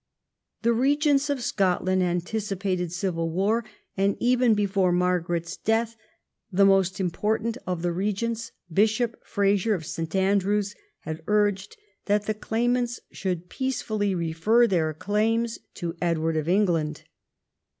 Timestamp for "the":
0.63-0.73, 6.51-6.65, 7.83-7.91, 12.25-12.33